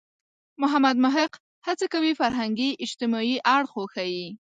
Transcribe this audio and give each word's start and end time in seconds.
محمد 0.61 0.95
محق 1.03 1.31
هڅه 1.67 1.85
کوي 1.93 2.11
فرهنګي– 2.19 2.69
اجتماعي 2.83 3.35
اړخ 3.55 3.71
وښيي. 3.77 4.27